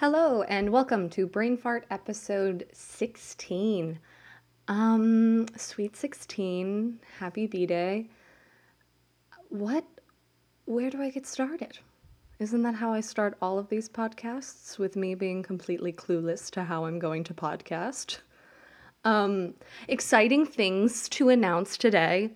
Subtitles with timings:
[0.00, 3.98] Hello and welcome to Brain Fart episode 16.
[4.66, 8.08] Um, sweet 16, happy B day.
[9.50, 9.84] What,
[10.64, 11.80] where do I get started?
[12.38, 16.64] Isn't that how I start all of these podcasts with me being completely clueless to
[16.64, 18.20] how I'm going to podcast?
[19.04, 19.52] Um,
[19.86, 22.30] exciting things to announce today.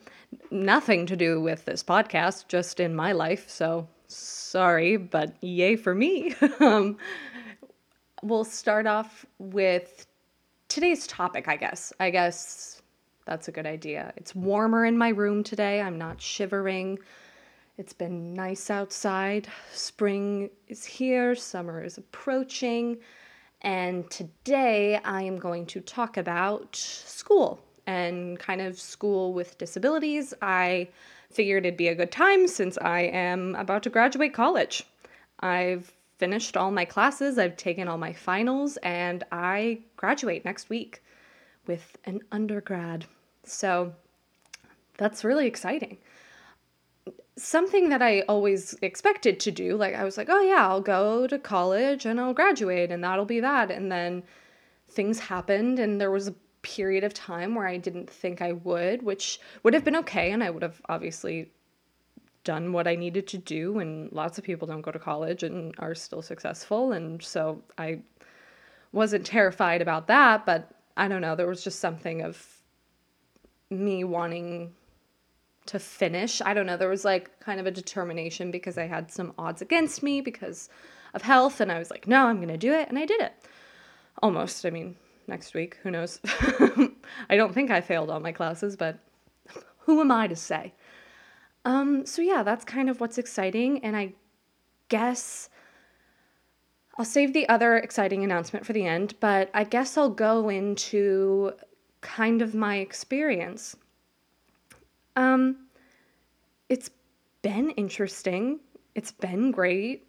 [0.51, 5.95] Nothing to do with this podcast, just in my life, so sorry, but yay for
[5.95, 6.35] me.
[6.61, 6.99] um,
[8.25, 10.07] we'll start off with
[10.69, 11.93] today's topic, I guess.
[12.01, 12.81] I guess
[13.27, 14.15] that's a good idea.
[14.17, 15.83] It's warmer in my room today.
[15.83, 16.99] I'm not shivering.
[17.77, 19.49] It's been nice outside.
[19.73, 22.97] Spring is here, summer is approaching.
[23.61, 30.33] And today I am going to talk about school and kind of school with disabilities.
[30.41, 30.89] I
[31.31, 34.85] figured it'd be a good time since I am about to graduate college.
[35.41, 41.03] I've finished all my classes, I've taken all my finals, and I graduate next week
[41.67, 43.07] with an undergrad.
[43.45, 43.93] So
[44.97, 45.99] that's really exciting.
[47.37, 51.27] Something that I always expected to do, like I was like, oh yeah, I'll go
[51.27, 53.71] to college and I'll graduate and that'll be that.
[53.71, 54.23] And then
[54.89, 59.03] things happened and there was a period of time where I didn't think I would,
[59.03, 60.31] which would have been okay.
[60.31, 61.51] And I would have obviously
[62.45, 65.75] done what I needed to do, and lots of people don't go to college and
[65.79, 66.93] are still successful.
[66.93, 68.01] And so I
[68.93, 72.47] wasn't terrified about that, but I don't know, there was just something of
[73.71, 74.73] me wanting
[75.67, 76.41] to finish.
[76.43, 79.63] I don't know, there was like kind of a determination because I had some odds
[79.63, 80.69] against me because
[81.15, 83.33] of health, and I was like, no, I'm gonna do it, and I did it.
[84.23, 84.65] Almost.
[84.65, 86.21] I mean, next week, who knows?
[86.25, 88.99] I don't think I failed all my classes, but
[89.79, 90.73] who am I to say?
[91.65, 94.13] Um, so yeah, that's kind of what's exciting, and I
[94.89, 95.49] guess
[96.99, 101.53] I'll save the other exciting announcement for the end, but I guess I'll go into
[102.03, 103.77] kind of my experience.
[105.17, 105.67] Um,
[106.69, 106.91] it's
[107.43, 108.61] been interesting.
[108.95, 110.07] It's been great.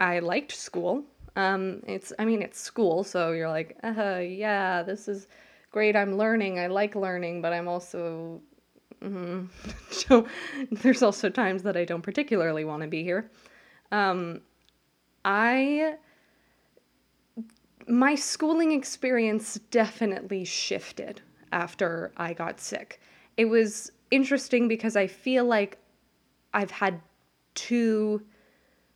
[0.00, 1.04] I liked school.
[1.36, 5.28] Um, it's, I mean, it's school, so you're like, uh, yeah, this is
[5.70, 5.94] great.
[5.94, 6.58] I'm learning.
[6.58, 8.40] I like learning, but I'm also
[9.02, 9.46] Mm-hmm.
[9.90, 10.26] so
[10.70, 13.30] there's also times that I don't particularly want to be here.
[13.92, 14.40] Um,
[15.24, 15.94] I
[17.86, 21.22] my schooling experience definitely shifted
[21.52, 23.00] after I got sick.
[23.36, 25.78] It was interesting because I feel like
[26.52, 27.00] I've had
[27.54, 28.22] two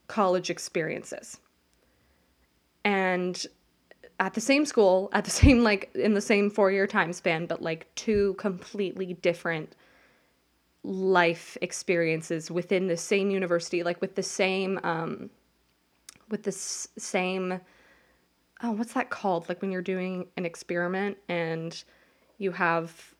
[0.08, 1.38] college experiences.
[2.84, 3.46] And
[4.20, 7.62] at the same school, at the same like in the same 4-year time span, but
[7.62, 9.74] like two completely different
[10.84, 15.30] life experiences within the same university, like with the same, um,
[16.28, 17.60] with the s- same,
[18.62, 19.48] oh, what's that called?
[19.48, 21.82] Like when you're doing an experiment and
[22.38, 23.14] you have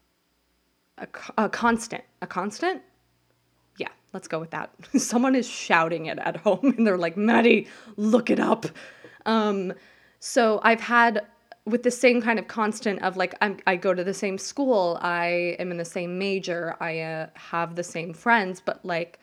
[0.99, 1.07] a,
[1.39, 2.83] a constant, a constant?
[3.77, 4.71] Yeah, let's go with that.
[4.97, 8.67] Someone is shouting it at home and they're like, Maddi, look it up.
[9.27, 9.73] Um,
[10.19, 11.27] so I've had
[11.65, 14.99] with the same kind of constant of like I'm, i go to the same school
[15.01, 19.21] i am in the same major i uh, have the same friends but like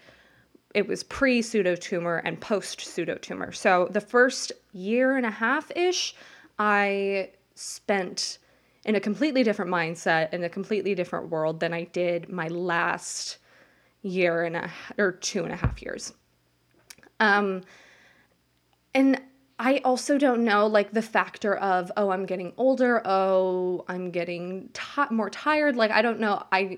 [0.73, 5.31] it was pre pseudo tumor and post pseudo tumor so the first year and a
[5.31, 6.15] half ish
[6.59, 8.37] i spent
[8.85, 13.39] in a completely different mindset in a completely different world than i did my last
[14.01, 16.13] year and a or two and a half years.
[17.19, 17.63] Um
[18.93, 19.21] and
[19.59, 24.69] I also don't know like the factor of oh I'm getting older, oh I'm getting
[24.73, 25.75] t- more tired.
[25.75, 26.43] Like I don't know.
[26.51, 26.77] I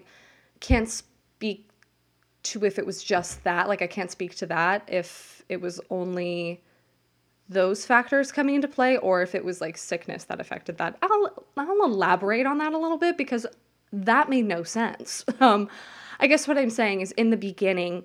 [0.59, 1.69] can't speak
[2.43, 3.67] to if it was just that.
[3.67, 6.61] Like I can't speak to that if it was only
[7.47, 10.97] those factors coming into play or if it was like sickness that affected that.
[11.03, 13.45] I'll I'll elaborate on that a little bit because
[13.93, 15.23] that made no sense.
[15.39, 15.69] Um
[16.19, 18.03] I guess what I'm saying is in the beginning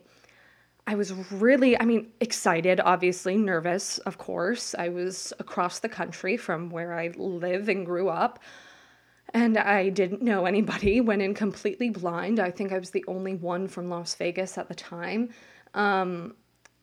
[0.87, 4.75] I was really, I mean, excited, obviously, nervous, of course.
[4.79, 8.39] I was across the country from where I live and grew up.
[9.35, 12.39] And I didn't know anybody, went in completely blind.
[12.39, 15.31] I think I was the only one from Las Vegas at the time.
[15.75, 16.37] Um,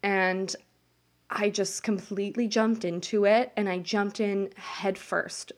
[0.03, 0.53] and
[1.29, 5.53] I just completely jumped into it and I jumped in headfirst,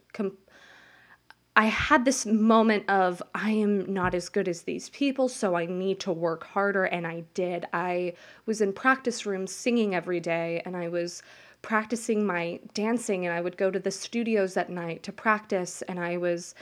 [1.57, 5.65] I had this moment of I am not as good as these people, so I
[5.65, 6.83] need to work harder.
[6.83, 7.65] And I did.
[7.71, 8.13] I
[8.45, 11.23] was in practice rooms singing every day, and I was
[11.61, 15.99] practicing my dancing, and I would go to the studios at night to practice, and
[15.99, 16.55] I was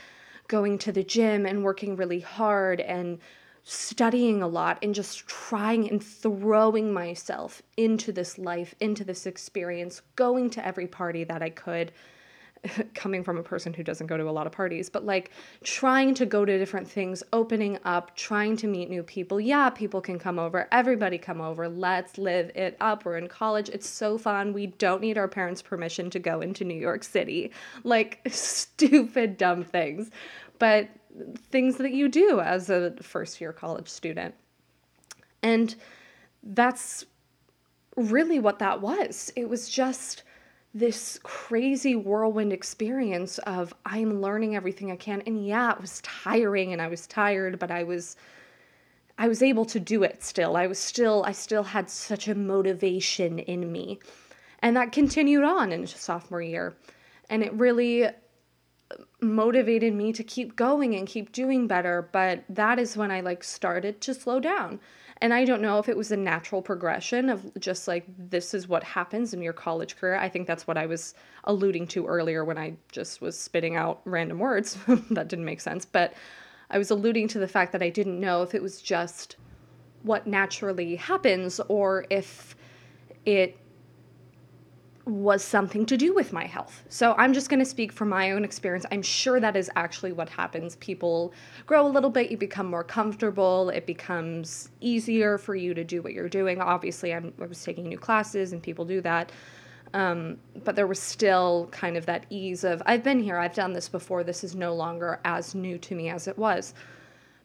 [0.46, 3.18] going to the gym and working really hard and
[3.64, 10.02] studying a lot and just trying and throwing myself into this life, into this experience,
[10.16, 11.90] going to every party that I could,
[12.94, 15.30] coming from a person who doesn't go to a lot of parties, but like
[15.62, 19.40] trying to go to different things, opening up, trying to meet new people.
[19.40, 20.68] Yeah, people can come over.
[20.72, 21.68] Everybody come over.
[21.68, 23.04] Let's live it up.
[23.04, 23.68] We're in college.
[23.68, 24.52] It's so fun.
[24.52, 27.50] We don't need our parents' permission to go into New York City.
[27.82, 30.10] Like stupid, dumb things.
[30.58, 30.88] But
[31.50, 34.34] things that you do as a first year college student.
[35.42, 35.74] And
[36.42, 37.04] that's
[37.96, 39.32] really what that was.
[39.36, 40.22] It was just
[40.74, 45.22] this crazy whirlwind experience of I'm learning everything I can.
[45.24, 48.16] And yeah, it was tiring and I was tired, but I was
[49.16, 50.56] I was able to do it still.
[50.56, 54.00] I was still I still had such a motivation in me.
[54.58, 56.74] And that continued on in sophomore year.
[57.30, 58.10] And it really uh,
[59.20, 63.44] motivated me to keep going and keep doing better, but that is when I like
[63.44, 64.80] started to slow down.
[65.18, 68.68] And I don't know if it was a natural progression of just like, this is
[68.68, 70.16] what happens in your college career.
[70.16, 71.14] I think that's what I was
[71.44, 74.76] alluding to earlier when I just was spitting out random words
[75.10, 75.84] that didn't make sense.
[75.84, 76.14] But
[76.70, 79.36] I was alluding to the fact that I didn't know if it was just
[80.02, 82.56] what naturally happens or if
[83.24, 83.58] it
[85.06, 86.82] was something to do with my health.
[86.88, 88.86] So I'm just going to speak from my own experience.
[88.90, 90.76] I'm sure that is actually what happens.
[90.76, 91.34] People
[91.66, 96.00] grow a little bit, you become more comfortable, it becomes easier for you to do
[96.00, 96.60] what you're doing.
[96.60, 99.30] Obviously, I'm, i was taking new classes and people do that.
[99.92, 103.72] Um, but there was still kind of that ease of, I've been here, I've done
[103.72, 106.74] this before, this is no longer as new to me as it was.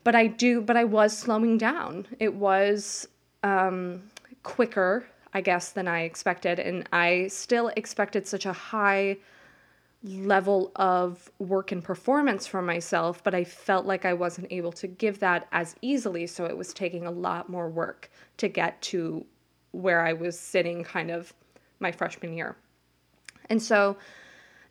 [0.03, 2.07] But I do, but I was slowing down.
[2.19, 3.07] It was
[3.43, 4.01] um,
[4.43, 6.59] quicker I guess, than I expected.
[6.59, 9.17] And I still expected such a high
[10.03, 14.87] level of work and performance from myself, but I felt like I wasn't able to
[14.87, 16.25] give that as easily.
[16.25, 19.25] So it was taking a lot more work to get to
[19.71, 21.33] where I was sitting kind of
[21.79, 22.55] my freshman year.
[23.49, 23.97] And so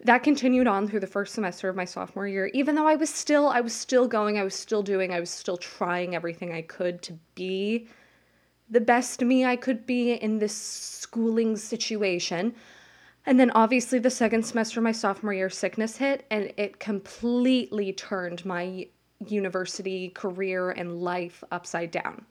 [0.04, 3.12] that continued on through the first semester of my sophomore year even though i was
[3.12, 6.62] still i was still going i was still doing i was still trying everything i
[6.62, 7.88] could to be
[8.70, 12.54] the best me I could be in this schooling situation.
[13.26, 17.92] And then obviously the second semester of my sophomore year sickness hit and it completely
[17.92, 18.86] turned my
[19.26, 22.24] university career and life upside down.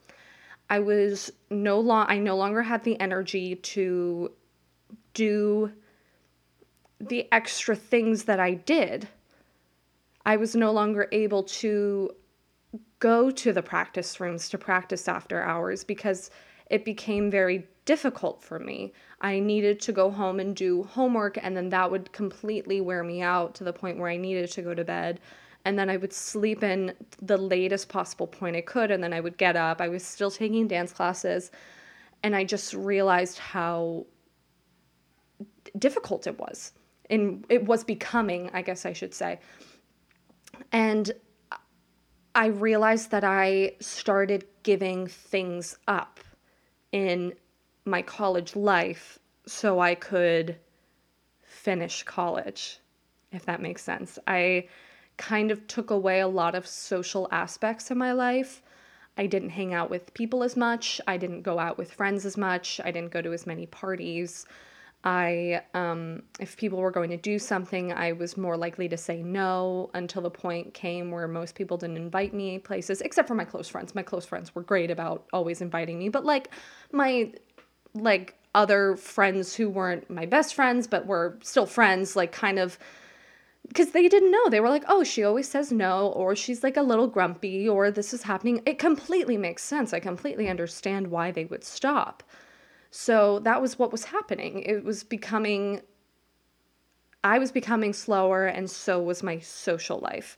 [0.69, 4.31] I was no long I no longer had the energy to
[5.13, 5.71] do
[6.99, 9.07] the extra things that I did.
[10.25, 12.11] I was no longer able to
[12.99, 16.31] go to the practice rooms to practice after hours because
[16.69, 18.93] it became very difficult for me.
[19.21, 23.21] I needed to go home and do homework, and then that would completely wear me
[23.21, 25.19] out to the point where I needed to go to bed.
[25.65, 29.19] And then I would sleep in the latest possible point I could, and then I
[29.19, 29.81] would get up.
[29.81, 31.51] I was still taking dance classes,
[32.23, 34.05] and I just realized how
[35.77, 36.73] difficult it was.
[37.09, 39.39] And it was becoming, I guess I should say.
[40.71, 41.11] And
[42.37, 46.19] I realized that I started giving things up
[46.91, 47.33] in
[47.83, 49.17] my college life
[49.47, 50.55] so I could
[51.41, 52.79] finish college,
[53.31, 54.19] if that makes sense.
[54.27, 54.67] I
[55.17, 58.61] kind of took away a lot of social aspects of my life.
[59.17, 61.01] I didn't hang out with people as much.
[61.07, 62.79] I didn't go out with friends as much.
[62.85, 64.45] I didn't go to as many parties.
[65.03, 69.21] I, um, if people were going to do something, I was more likely to say
[69.21, 73.45] no until the point came where most people didn't invite me places, except for my
[73.45, 73.95] close friends.
[73.95, 76.49] My close friends were great about always inviting me, but like
[76.91, 77.31] my,
[77.93, 82.77] like other friends who weren't my best friends, but were still friends, like kind of,
[83.67, 84.49] because they didn't know.
[84.49, 87.91] They were like, oh, she always says no, or she's like a little grumpy, or
[87.91, 88.63] this is happening.
[88.65, 89.93] It completely makes sense.
[89.93, 92.23] I completely understand why they would stop.
[92.91, 94.63] So that was what was happening.
[94.63, 95.81] It was becoming,
[97.23, 100.37] I was becoming slower, and so was my social life.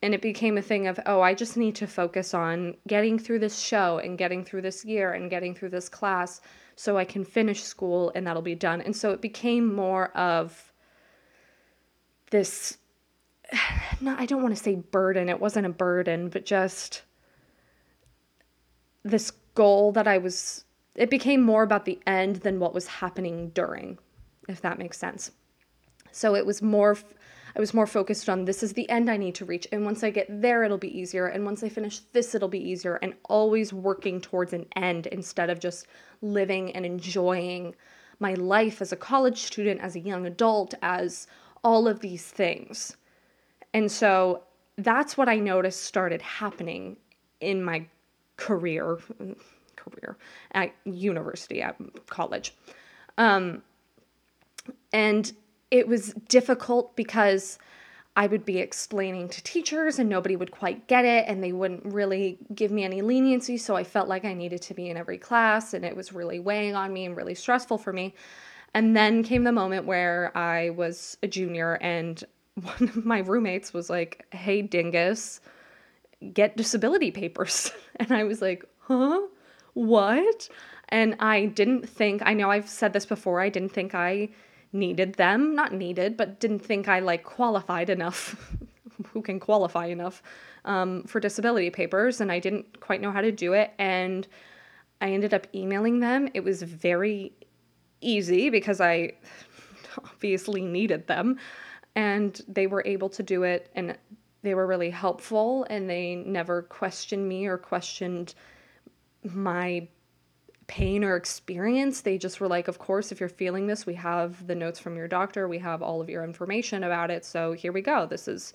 [0.00, 3.40] And it became a thing of, oh, I just need to focus on getting through
[3.40, 6.40] this show and getting through this year and getting through this class
[6.76, 8.80] so I can finish school and that'll be done.
[8.80, 10.72] And so it became more of
[12.30, 12.78] this,
[14.00, 17.02] no, I don't want to say burden, it wasn't a burden, but just
[19.02, 20.64] this goal that I was
[20.98, 23.98] it became more about the end than what was happening during,
[24.48, 25.30] if that makes sense.
[26.10, 26.98] So it was more
[27.56, 30.04] I was more focused on this is the end I need to reach and once
[30.04, 33.14] I get there it'll be easier and once I finish this it'll be easier and
[33.24, 35.86] always working towards an end instead of just
[36.20, 37.74] living and enjoying
[38.20, 41.26] my life as a college student, as a young adult, as
[41.64, 42.96] all of these things.
[43.72, 44.42] And so
[44.76, 46.96] that's what I noticed started happening
[47.40, 47.86] in my
[48.36, 48.98] career,
[49.78, 50.16] career
[50.52, 52.54] at university, at college.
[53.16, 53.62] Um,
[54.92, 55.32] and
[55.70, 57.58] it was difficult because
[58.18, 61.84] I would be explaining to teachers and nobody would quite get it and they wouldn't
[61.84, 63.56] really give me any leniency.
[63.56, 66.40] So I felt like I needed to be in every class and it was really
[66.40, 68.14] weighing on me and really stressful for me.
[68.74, 72.22] And then came the moment where I was a junior and
[72.60, 75.40] one of my roommates was like, Hey, dingus,
[76.32, 77.70] get disability papers.
[78.00, 79.20] And I was like, Huh?
[79.78, 80.48] What?
[80.88, 84.30] And I didn't think, I know I've said this before, I didn't think I
[84.72, 85.54] needed them.
[85.54, 88.56] Not needed, but didn't think I like qualified enough.
[89.12, 90.20] Who can qualify enough
[90.64, 92.20] um, for disability papers?
[92.20, 93.70] And I didn't quite know how to do it.
[93.78, 94.26] And
[95.00, 96.28] I ended up emailing them.
[96.34, 97.30] It was very
[98.00, 99.12] easy because I
[99.98, 101.38] obviously needed them.
[101.94, 103.70] And they were able to do it.
[103.76, 103.96] And
[104.42, 105.68] they were really helpful.
[105.70, 108.34] And they never questioned me or questioned
[109.34, 109.88] my
[110.68, 112.02] pain or experience.
[112.02, 114.96] They just were like, of course, if you're feeling this, we have the notes from
[114.96, 117.24] your doctor, we have all of your information about it.
[117.24, 118.06] So here we go.
[118.06, 118.52] This is,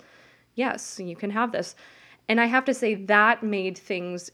[0.54, 1.74] yes, you can have this.
[2.28, 4.30] And I have to say, that made things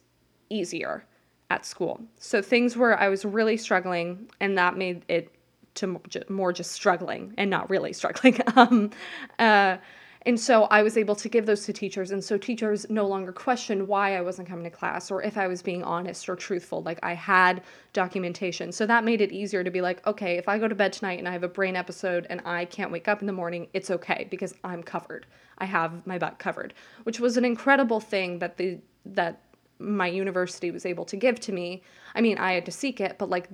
[0.51, 1.05] easier
[1.49, 2.01] at school.
[2.19, 5.35] So things where I was really struggling, and that made it
[5.77, 8.39] to more just struggling and not really struggling.
[8.57, 8.91] um,
[9.39, 9.79] uh,
[10.27, 12.11] and so I was able to give those to teachers.
[12.11, 15.47] And so teachers no longer questioned why I wasn't coming to class or if I
[15.47, 16.83] was being honest or truthful.
[16.83, 17.63] Like I had
[17.95, 18.71] documentation.
[18.71, 21.19] So that made it easier to be like, okay, if I go to bed tonight
[21.19, 23.91] and I have a brain episode and I can't wake up in the morning, it's
[23.91, 25.25] okay because I'm covered.
[25.57, 26.75] I have my butt covered,
[27.05, 29.41] which was an incredible thing that the that
[29.79, 31.83] my university was able to give to me.
[32.15, 33.49] I mean, I had to seek it, but like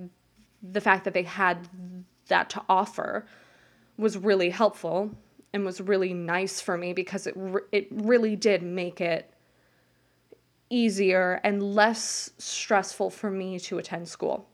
[0.61, 1.69] the fact that they had
[2.27, 3.25] that to offer
[3.97, 5.11] was really helpful
[5.57, 9.33] and was really nice for me because it re- it really did make it
[10.69, 14.47] easier and less stressful for me to attend school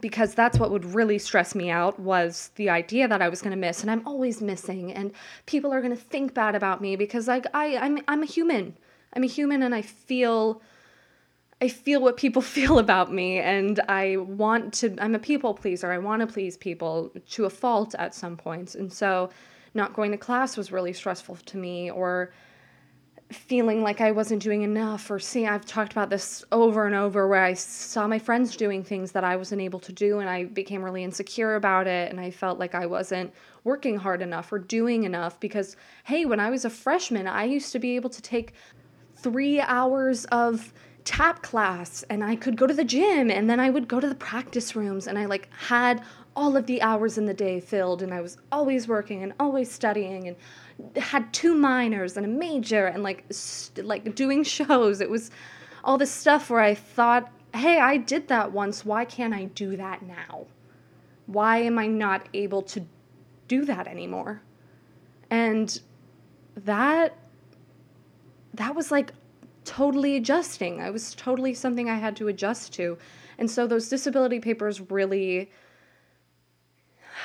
[0.00, 3.52] because that's what would really stress me out was the idea that I was going
[3.52, 5.12] to miss and I'm always missing and
[5.46, 8.76] people are going to think bad about me because like I I'm I'm a human.
[9.14, 10.60] I'm a human and I feel
[11.60, 15.90] I feel what people feel about me and I want to I'm a people pleaser.
[15.90, 18.74] I want to please people to a fault at some points.
[18.74, 19.30] And so
[19.74, 22.32] not going to class was really stressful to me or
[23.30, 27.28] feeling like I wasn't doing enough or see I've talked about this over and over
[27.28, 30.44] where I saw my friends doing things that I wasn't able to do and I
[30.44, 33.34] became really insecure about it and I felt like I wasn't
[33.64, 37.70] working hard enough or doing enough because hey when I was a freshman I used
[37.72, 38.54] to be able to take
[39.16, 40.72] 3 hours of
[41.04, 44.08] tap class and I could go to the gym and then I would go to
[44.08, 46.02] the practice rooms and I like had
[46.38, 49.68] all of the hours in the day filled and I was always working and always
[49.68, 50.36] studying and
[50.96, 55.00] had two minors and a major and like st- like doing shows.
[55.00, 55.32] It was
[55.82, 58.84] all this stuff where I thought hey I did that once.
[58.84, 60.46] Why can't I do that now?
[61.26, 62.84] Why am I not able to
[63.48, 64.40] do that anymore?
[65.30, 65.80] And
[66.54, 67.16] that
[68.54, 69.10] that was like
[69.64, 70.80] totally adjusting.
[70.80, 72.96] I was totally something I had to adjust to.
[73.38, 75.50] And so those disability papers really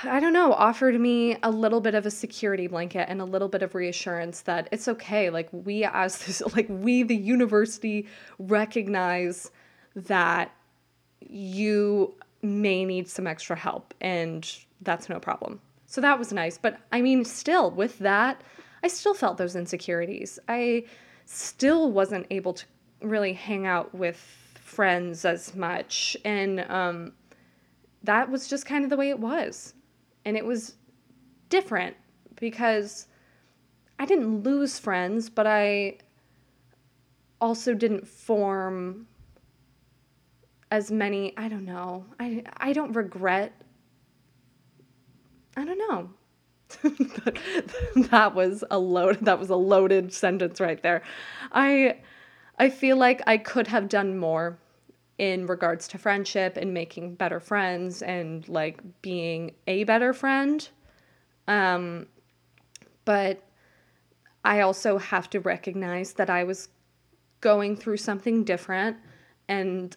[0.06, 3.48] I don't know, offered me a little bit of a security blanket and a little
[3.48, 5.30] bit of reassurance that it's okay.
[5.30, 8.08] Like we as this like we the university
[8.40, 9.52] recognize
[9.96, 10.52] that
[11.22, 14.50] you may need some extra help and
[14.82, 15.62] that's no problem.
[15.86, 18.42] So that was nice, but I mean still with that,
[18.84, 20.40] I still felt those insecurities.
[20.50, 20.86] I
[21.26, 22.66] still wasn't able to
[23.02, 24.18] really hang out with
[24.56, 27.14] friends as much and um
[28.04, 29.74] that was just kind of the way it was.
[30.25, 30.75] And it was
[31.50, 31.96] different
[32.36, 33.08] because
[34.00, 35.98] I didn't lose friends, but I
[37.39, 39.08] also didn't form
[40.72, 42.06] as many, I don't know.
[42.20, 43.53] I I don't regret
[45.56, 46.10] I don't know.
[48.10, 51.03] that was a load that was a loaded sentence right there.
[51.51, 51.98] I
[52.58, 54.58] I feel like I could have done more
[55.17, 60.67] in regards to friendship and making better friends and like being a better friend.
[61.48, 62.08] Um,
[63.05, 63.43] but
[64.43, 66.70] I also have to recognize that I was
[67.41, 68.98] going through something different
[69.48, 69.96] and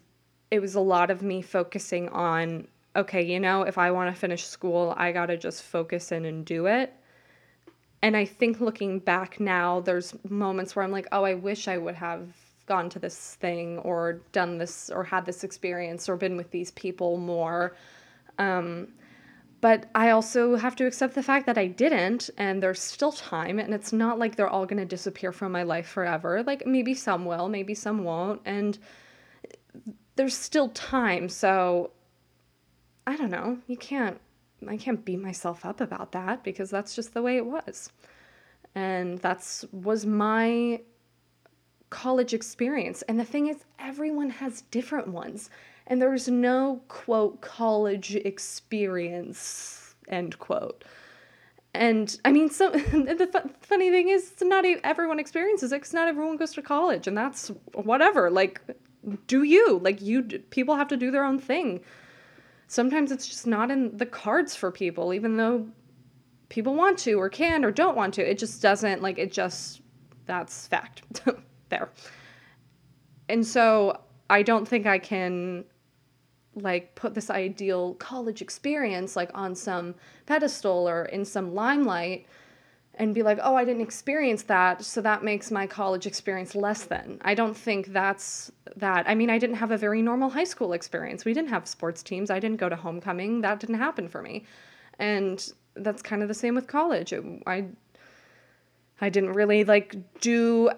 [0.50, 4.18] it was a lot of me focusing on okay, you know, if I want to
[4.18, 6.94] finish school, I got to just focus in and do it.
[8.00, 11.76] And I think looking back now, there's moments where I'm like, oh, I wish I
[11.76, 12.28] would have
[12.66, 16.72] gone to this thing or done this or had this experience or been with these
[16.72, 17.76] people more.
[18.38, 18.88] Um,
[19.60, 23.58] but I also have to accept the fact that I didn't, and there's still time,
[23.58, 26.42] and it's not like they're all to disappear from my life forever.
[26.42, 28.78] Like maybe some will, maybe some won't, and
[30.16, 31.28] there's still time.
[31.28, 31.92] So
[33.06, 33.58] I don't know.
[33.66, 34.20] You can't,
[34.68, 37.90] I can't beat myself up about that because that's just the way it was.
[38.74, 40.80] And that's was my
[41.90, 43.02] college experience.
[43.02, 45.50] And the thing is, everyone has different ones.
[45.86, 50.84] And there's no quote college experience, end quote.
[51.74, 56.08] And I mean, so the f- funny thing is, not everyone experiences it because not
[56.08, 58.30] everyone goes to college, and that's whatever.
[58.30, 58.60] Like,
[59.26, 60.22] do you like you?
[60.22, 61.82] People have to do their own thing.
[62.66, 65.68] Sometimes it's just not in the cards for people, even though
[66.48, 68.28] people want to or can or don't want to.
[68.28, 69.30] It just doesn't like it.
[69.30, 69.82] Just
[70.24, 71.02] that's fact
[71.68, 71.90] there.
[73.28, 75.64] And so I don't think I can
[76.54, 79.94] like put this ideal college experience like on some
[80.24, 82.26] pedestal or in some limelight
[82.98, 86.84] and be like, "Oh, I didn't experience that, so that makes my college experience less
[86.84, 89.06] than." I don't think that's that.
[89.06, 91.26] I mean, I didn't have a very normal high school experience.
[91.26, 92.30] We didn't have sports teams.
[92.30, 93.42] I didn't go to homecoming.
[93.42, 94.44] That didn't happen for me.
[94.98, 97.12] And that's kind of the same with college.
[97.46, 97.66] I
[99.00, 100.70] I didn't really like do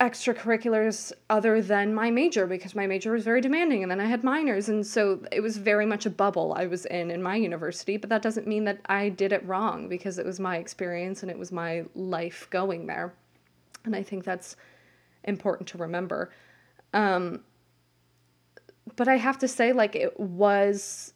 [0.00, 4.24] extracurriculars other than my major because my major was very demanding and then I had
[4.24, 7.96] minors and so it was very much a bubble I was in in my university
[7.96, 11.30] but that doesn't mean that I did it wrong because it was my experience and
[11.30, 13.14] it was my life going there
[13.84, 14.56] and I think that's
[15.24, 16.30] important to remember.
[16.92, 17.40] Um,
[18.96, 21.12] but I have to say like it was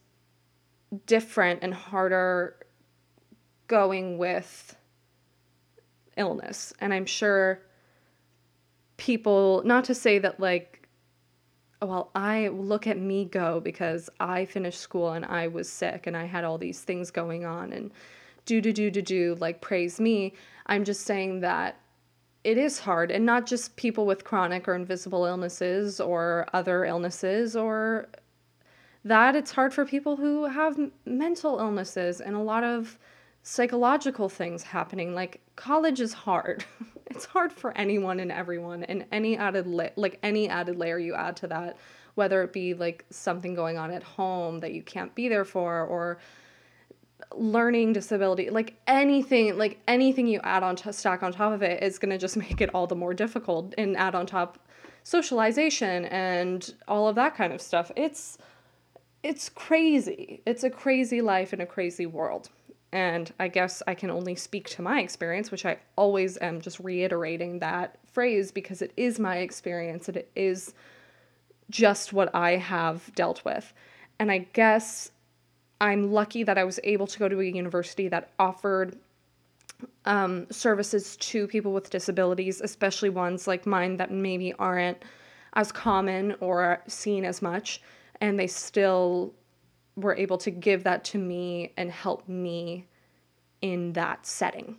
[1.07, 2.57] different and harder
[3.67, 4.77] going with
[6.17, 7.61] illness and I'm sure
[8.99, 10.87] people, not to say that like,
[11.81, 16.17] well, I look at me go because I finished school and I was sick and
[16.17, 17.91] I had all these things going on and
[18.45, 20.35] do, do, do, do, do, like praise me.
[20.67, 21.81] I'm just saying that
[22.45, 27.55] it is hard and not just people with chronic or invisible illnesses or other illnesses
[27.55, 28.09] or
[29.05, 29.37] that.
[29.37, 32.99] It's hard for people who have mental illnesses and a lot of
[33.43, 35.15] psychological things happening.
[35.15, 36.65] Like college is hard
[37.09, 41.15] it's hard for anyone and everyone and any added la- like any added layer you
[41.15, 41.77] add to that
[42.15, 45.85] whether it be like something going on at home that you can't be there for
[45.85, 46.19] or
[47.35, 51.83] learning disability like anything like anything you add on to stack on top of it
[51.83, 54.59] is going to just make it all the more difficult and add on top
[55.09, 57.91] socialization and all of that kind of stuff.
[57.97, 58.37] It's
[59.23, 60.43] it's crazy.
[60.45, 62.51] It's a crazy life in a crazy world
[62.93, 66.81] and I guess I can only speak to my experience, which I always am just
[66.81, 70.75] reiterating that phrase because it is my experience and it is
[71.71, 73.73] just what I have dealt with.
[74.19, 75.11] And I guess
[75.81, 78.97] I'm lucky that I was able to go to a university that offered
[80.07, 85.05] um, services to people with disabilities, especially ones like mine that maybe aren't
[85.53, 87.83] as common or seen as much.
[88.21, 89.35] And they still
[89.99, 92.87] were able to give that to me and help me
[93.61, 94.77] in that setting.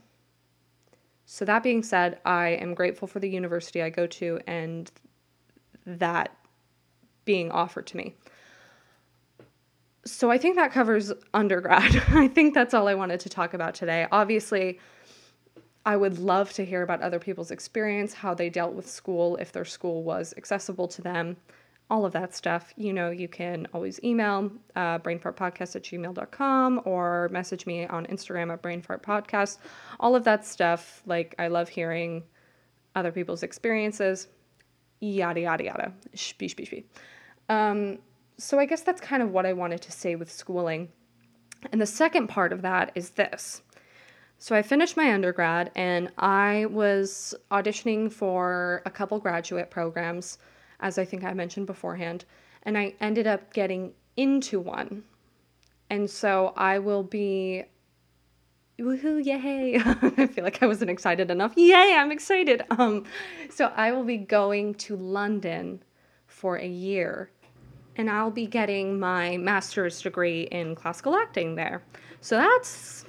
[1.25, 4.91] So, that being said, I am grateful for the university I go to and
[5.85, 6.35] that
[7.25, 8.15] being offered to me.
[10.05, 12.03] So, I think that covers undergrad.
[12.09, 14.07] I think that's all I wanted to talk about today.
[14.11, 14.79] Obviously,
[15.85, 19.51] I would love to hear about other people's experience, how they dealt with school, if
[19.51, 21.37] their school was accessible to them
[21.89, 27.29] all of that stuff, you know, you can always email uh, brainfartpodcast at gmail.com or
[27.31, 29.57] message me on Instagram at brainfartpodcast.
[29.99, 32.23] All of that stuff, like, I love hearing
[32.95, 34.27] other people's experiences,
[34.99, 35.93] yada, yada, yada.
[36.15, 36.83] Shpee, shpee, shpee.
[37.53, 37.97] Um,
[38.37, 40.89] so I guess that's kind of what I wanted to say with schooling.
[41.71, 43.63] And the second part of that is this.
[44.37, 50.37] So I finished my undergrad and I was auditioning for a couple graduate programs
[50.79, 52.25] as I think I mentioned beforehand,
[52.63, 55.03] and I ended up getting into one.
[55.89, 57.63] And so I will be
[58.77, 59.75] woohoo yay.
[60.17, 61.53] I feel like i wasn't excited enough.
[61.57, 62.63] Yay i'm excited.
[62.71, 63.05] Um
[63.49, 65.83] so i will be going to london
[66.27, 67.29] for a year
[67.97, 71.83] and i'll be getting my master's degree in classical acting there.
[72.21, 73.05] So that's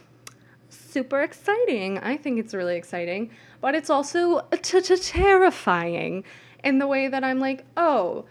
[0.68, 1.98] super exciting.
[1.98, 3.30] I think it's really exciting
[3.60, 6.24] but it's also terrifying
[6.64, 8.24] in the way that I'm like, oh,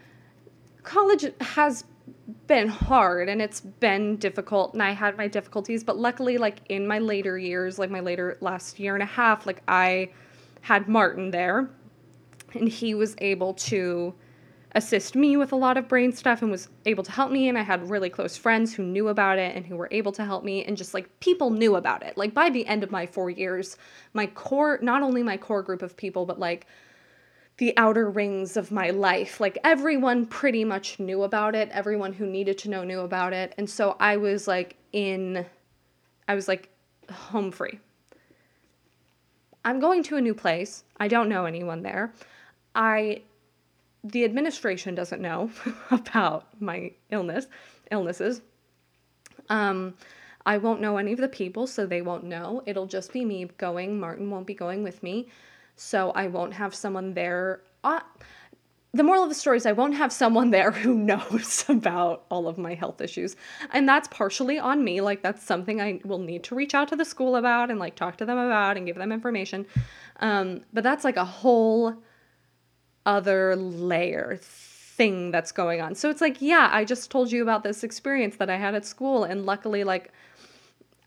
[0.83, 1.83] college has
[2.47, 6.87] been hard and it's been difficult and I had my difficulties, but luckily like in
[6.87, 10.11] my later years, like my later last year and a half, like I
[10.61, 11.69] had Martin there
[12.53, 14.13] and he was able to
[14.73, 17.57] assist me with a lot of brain stuff and was able to help me and
[17.57, 20.43] I had really close friends who knew about it and who were able to help
[20.43, 22.17] me and just like people knew about it.
[22.17, 23.77] Like by the end of my 4 years,
[24.13, 26.67] my core not only my core group of people but like
[27.59, 29.41] the outer rings of my life.
[29.41, 31.69] Like everyone pretty much knew about it.
[31.71, 33.53] Everyone who needed to know knew about it.
[33.57, 35.45] And so I was like in
[36.27, 36.69] I was like
[37.11, 37.79] home free.
[39.65, 40.85] I'm going to a new place.
[41.01, 42.13] I don't know anyone there.
[42.75, 43.23] I
[44.05, 45.51] the administration doesn't know
[45.91, 47.47] about my illness,
[47.91, 48.41] illnesses.
[49.49, 49.95] Um
[50.45, 52.63] I won't know any of the people, so they won't know.
[52.65, 53.99] It'll just be me going.
[53.99, 55.27] Martin won't be going with me.
[55.79, 57.61] So I won't have someone there.
[57.85, 58.01] Uh,
[58.91, 62.49] the moral of the story is I won't have someone there who knows about all
[62.49, 63.37] of my health issues.
[63.71, 64.99] And that's partially on me.
[64.99, 67.95] Like, that's something I will need to reach out to the school about and like
[67.95, 69.65] talk to them about and give them information.
[70.19, 71.95] Um, but that's like a whole
[73.05, 75.95] other layer thing that's going on.
[75.95, 78.85] So it's like, yeah, I just told you about this experience that I had at
[78.85, 79.23] school.
[79.23, 80.11] And luckily, like,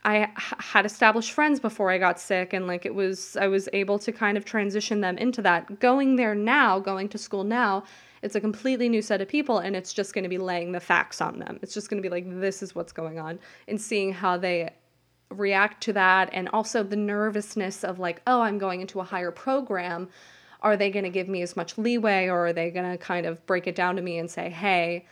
[0.04, 3.98] I had established friends before I got sick, and like it was, I was able
[4.00, 5.78] to kind of transition them into that.
[5.78, 7.84] Going there now, going to school now,
[8.20, 10.80] it's a completely new set of people, and it's just going to be laying the
[10.80, 11.58] facts on them.
[11.62, 13.38] It's just going to be like, this is what's going on,
[13.68, 14.74] and seeing how they
[15.30, 19.30] react to that, and also the nervousness of like, oh, I'm going into a higher
[19.30, 20.08] program.
[20.62, 23.24] Are they going to give me as much leeway, or are they going to kind
[23.24, 25.06] of break it down to me and say, hey,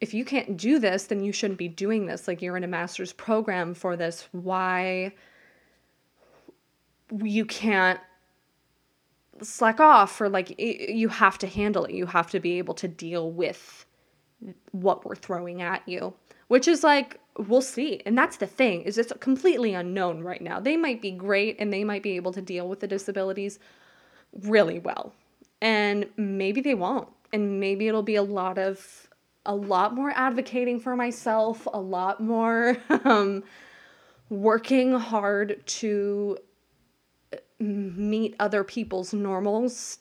[0.00, 2.28] if you can't do this, then you shouldn't be doing this.
[2.28, 4.28] Like you're in a master's program for this.
[4.32, 5.14] Why
[7.22, 8.00] you can't
[9.42, 11.94] slack off or like you have to handle it.
[11.94, 13.86] You have to be able to deal with
[14.72, 16.14] what we're throwing at you,
[16.48, 18.00] which is like we'll see.
[18.06, 20.60] And that's the thing is it's completely unknown right now.
[20.60, 23.58] They might be great and they might be able to deal with the disabilities
[24.42, 25.12] really well.
[25.60, 27.08] And maybe they won't.
[27.32, 29.08] And maybe it'll be a lot of
[29.46, 33.42] a lot more advocating for myself, a lot more um,
[34.28, 36.38] working hard to
[37.32, 39.98] uh, meet other people's normals,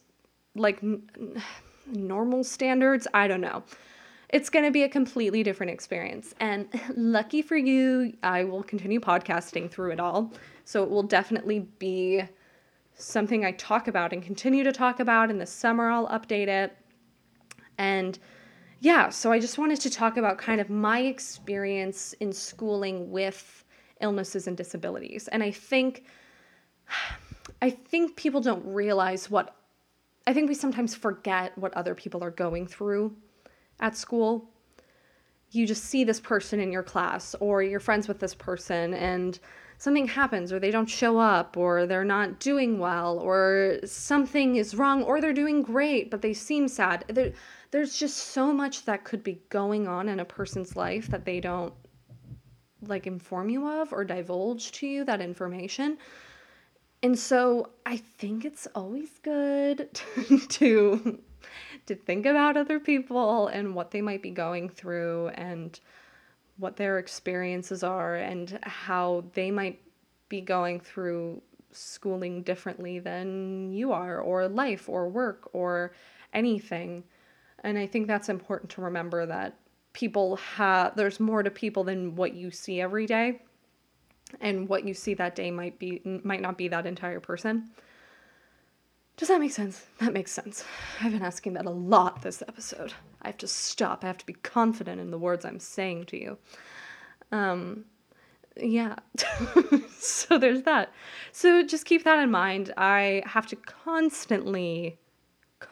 [0.56, 1.03] like n-
[1.88, 3.08] normal standards.
[3.13, 3.63] I don't know.
[4.29, 6.34] It's going to be a completely different experience.
[6.39, 10.32] And lucky for you, I will continue podcasting through it all.
[10.65, 12.23] So it will definitely be
[12.95, 15.29] something I talk about and continue to talk about.
[15.29, 16.75] In the summer, I'll update it.
[17.77, 18.17] And
[18.84, 23.63] yeah, so I just wanted to talk about kind of my experience in schooling with
[24.02, 25.30] illnesses and disabilities.
[25.30, 26.04] And I think
[27.62, 29.56] I think people don't realize what
[30.28, 33.15] I think we sometimes forget what other people are going through
[33.80, 34.50] at school.
[35.52, 39.39] You just see this person in your class or you're friends with this person and
[39.78, 44.76] something happens or they don't show up or they're not doing well or something is
[44.76, 47.06] wrong or they're doing great but they seem sad.
[47.08, 47.32] They're,
[47.74, 51.40] there's just so much that could be going on in a person's life that they
[51.40, 51.74] don't
[52.84, 55.98] like inform you of or divulge to you that information.
[57.02, 59.90] And so I think it's always good
[60.50, 61.20] to
[61.88, 65.80] to think about other people and what they might be going through and
[66.58, 69.82] what their experiences are and how they might
[70.30, 75.92] be going through schooling differently than you are or life or work or
[76.34, 77.04] anything.
[77.63, 79.58] And I think that's important to remember that
[79.93, 83.41] people have there's more to people than what you see every day.
[84.41, 87.69] And what you see that day might be might not be that entire person.
[89.15, 89.86] Does that make sense?
[89.99, 90.65] That makes sense.
[90.99, 92.93] I've been asking that a lot this episode.
[93.21, 94.04] I have to stop.
[94.04, 96.38] I have to be confident in the words I'm saying to you.
[97.32, 97.86] Um
[98.58, 98.95] yeah.
[99.97, 100.91] so there's that.
[101.32, 102.73] So just keep that in mind.
[102.78, 104.99] I have to constantly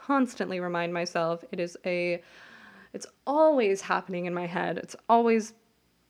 [0.06, 2.22] constantly remind myself it is a
[2.94, 4.78] it's always happening in my head.
[4.78, 5.54] It's always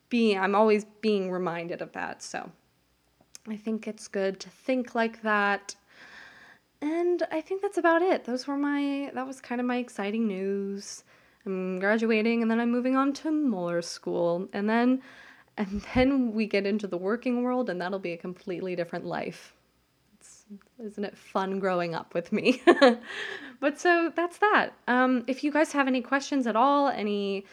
[0.09, 2.21] being I'm always being reminded of that.
[2.23, 2.51] So
[3.47, 5.75] I think it's good to think like that.
[6.81, 8.25] And I think that's about it.
[8.25, 11.03] Those were my that was kind of my exciting news.
[11.45, 15.01] I'm graduating and then I'm moving on to Moeller School and then
[15.57, 19.53] and then we get into the working world and that'll be a completely different life
[20.79, 22.61] isn't it fun growing up with me?
[23.59, 24.73] but so that's that.
[24.87, 27.45] Um, if you guys have any questions at all, any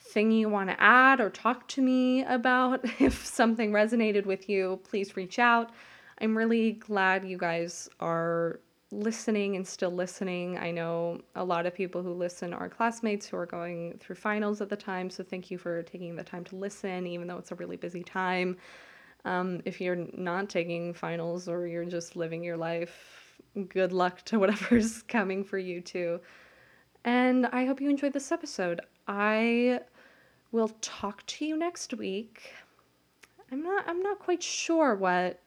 [0.00, 4.80] thing you want to add or talk to me about, if something resonated with you,
[4.84, 5.70] please reach out.
[6.20, 8.60] I'm really glad you guys are
[8.92, 10.58] listening and still listening.
[10.58, 14.60] I know a lot of people who listen are classmates who are going through finals
[14.60, 17.52] at the time, so thank you for taking the time to listen, even though it's
[17.52, 18.56] a really busy time.
[19.24, 24.38] Um, if you're not taking finals or you're just living your life, good luck to
[24.38, 26.20] whatever's coming for you too.
[27.04, 28.80] And I hope you enjoyed this episode.
[29.08, 29.80] I
[30.52, 32.52] will talk to you next week.
[33.52, 35.40] I'm not I'm not quite sure what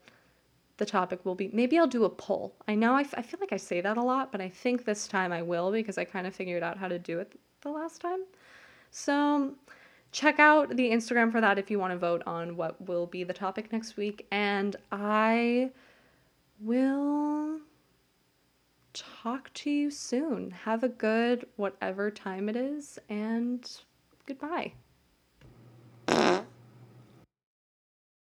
[0.78, 1.50] the topic will be.
[1.54, 2.56] Maybe I'll do a poll.
[2.68, 4.86] I know I, f- I feel like I say that a lot, but I think
[4.86, 7.70] this time I will because I kind of figured out how to do it the
[7.70, 8.22] last time.
[8.90, 9.54] So
[10.14, 13.24] check out the Instagram for that if you want to vote on what will be
[13.24, 14.26] the topic next week.
[14.32, 15.72] And I
[16.62, 17.60] will
[18.94, 20.52] talk to you soon.
[20.52, 23.70] Have a good whatever time it is, and
[24.26, 24.74] goodbye.